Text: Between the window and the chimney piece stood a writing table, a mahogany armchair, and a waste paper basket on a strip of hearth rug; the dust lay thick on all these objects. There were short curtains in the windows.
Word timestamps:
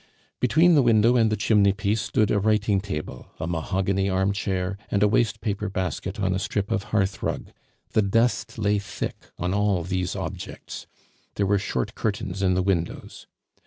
Between 0.39 0.73
the 0.73 0.81
window 0.81 1.15
and 1.15 1.31
the 1.31 1.35
chimney 1.37 1.73
piece 1.73 2.01
stood 2.01 2.31
a 2.31 2.39
writing 2.39 2.81
table, 2.81 3.27
a 3.39 3.45
mahogany 3.45 4.09
armchair, 4.09 4.75
and 4.89 5.03
a 5.03 5.07
waste 5.07 5.41
paper 5.41 5.69
basket 5.69 6.19
on 6.19 6.33
a 6.33 6.39
strip 6.39 6.71
of 6.71 6.85
hearth 6.85 7.21
rug; 7.21 7.51
the 7.91 8.01
dust 8.01 8.57
lay 8.57 8.79
thick 8.79 9.27
on 9.37 9.53
all 9.53 9.83
these 9.83 10.15
objects. 10.15 10.87
There 11.35 11.45
were 11.45 11.59
short 11.59 11.93
curtains 11.93 12.41
in 12.41 12.55
the 12.55 12.63
windows. 12.63 13.27